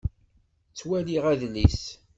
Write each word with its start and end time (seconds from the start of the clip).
Ttwaliɣ 0.69 1.23
adlis. 1.31 1.81